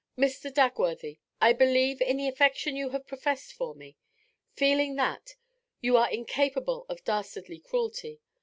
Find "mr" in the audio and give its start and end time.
0.17-0.51